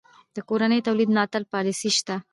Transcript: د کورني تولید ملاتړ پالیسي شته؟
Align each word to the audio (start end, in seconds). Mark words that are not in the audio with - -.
د 0.35 0.37
کورني 0.49 0.79
تولید 0.87 1.09
ملاتړ 1.11 1.41
پالیسي 1.53 1.89
شته؟ 1.97 2.15